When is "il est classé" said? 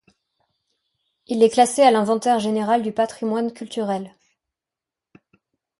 1.27-1.83